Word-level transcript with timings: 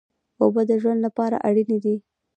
اوبه 0.41 0.61
د 0.69 0.71
ژوند 0.81 0.99
لپاره 1.05 1.35
اړینې 1.47 1.77
دي. 1.85 1.95